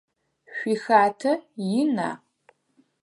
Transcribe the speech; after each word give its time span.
Шъуихатэ 0.55 1.31
ина? 1.81 2.09